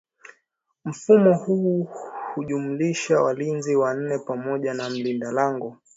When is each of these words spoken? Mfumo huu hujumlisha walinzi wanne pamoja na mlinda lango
Mfumo 0.85 1.33
huu 1.33 1.87
hujumlisha 2.35 3.21
walinzi 3.21 3.75
wanne 3.75 4.17
pamoja 4.19 4.73
na 4.73 4.89
mlinda 4.89 5.31
lango 5.31 5.77